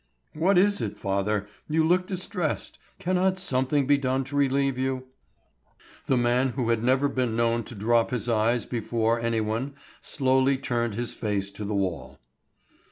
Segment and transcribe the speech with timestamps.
[0.33, 1.47] "What is it, father?
[1.69, 5.03] You look distressed; cannot something be done to relieve you?"
[6.07, 10.95] The man who had never been known to drop his eyes before anyone slowly turned
[10.95, 12.17] his face to the wall.